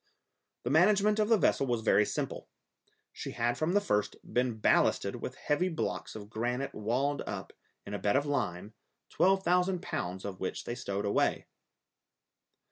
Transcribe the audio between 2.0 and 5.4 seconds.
simple. She had from the first been ballasted with